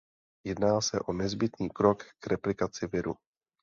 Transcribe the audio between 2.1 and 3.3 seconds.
k replikaci viru.